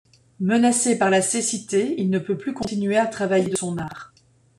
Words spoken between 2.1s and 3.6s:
peut plus continuer à travailler de